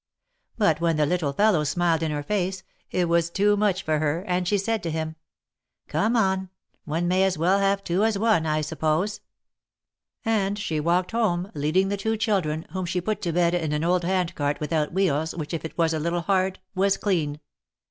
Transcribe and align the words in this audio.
But 0.57 0.81
when 0.81 0.97
the 0.97 1.05
little 1.05 1.31
fellow 1.31 1.63
smiled 1.63 2.01
in 2.01 2.09
her 2.09 2.23
face, 2.23 2.63
it 2.89 3.07
was 3.07 3.29
too 3.29 3.55
much 3.55 3.83
for 3.83 3.99
her, 3.99 4.23
and 4.25 4.47
she 4.47 4.57
said 4.57 4.81
to 4.81 4.89
him:" 4.89 5.15
Come 5.87 6.15
on, 6.15 6.49
one 6.85 7.07
may 7.07 7.23
as 7.23 7.37
well 7.37 7.59
have 7.59 7.83
two 7.83 8.03
as 8.03 8.17
one, 8.17 8.47
I 8.47 8.61
suppose." 8.61 9.21
And 10.25 10.57
she 10.57 10.79
walked 10.79 11.11
home, 11.11 11.51
leading 11.53 11.89
the 11.89 11.97
two 11.97 12.17
children, 12.17 12.65
whom 12.71 12.87
she 12.87 12.99
put 12.99 13.21
to 13.21 13.31
bed 13.31 13.53
in 13.53 13.73
an 13.73 13.83
old 13.83 14.03
hand 14.03 14.33
cart 14.33 14.59
without 14.59 14.91
wheels, 14.91 15.35
which 15.35 15.53
if 15.53 15.63
it 15.63 15.77
was 15.77 15.93
a 15.93 15.99
little 15.99 16.21
hard, 16.21 16.57
was 16.73 16.97
clean. 16.97 17.39